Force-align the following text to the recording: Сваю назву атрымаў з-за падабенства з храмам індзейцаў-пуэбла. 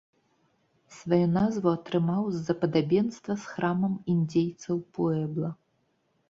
Сваю 0.99 1.25
назву 1.33 1.69
атрымаў 1.77 2.23
з-за 2.37 2.55
падабенства 2.63 3.37
з 3.43 3.51
храмам 3.51 3.93
індзейцаў-пуэбла. 4.15 5.49